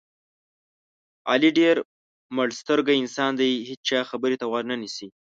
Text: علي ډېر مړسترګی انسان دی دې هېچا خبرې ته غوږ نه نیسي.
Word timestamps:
علي 1.31 1.49
ډېر 1.59 1.75
مړسترګی 2.35 2.95
انسان 2.99 3.31
دی 3.33 3.37
دې 3.57 3.65
هېچا 3.69 3.99
خبرې 4.09 4.35
ته 4.39 4.45
غوږ 4.51 4.63
نه 4.71 4.75
نیسي. 4.81 5.07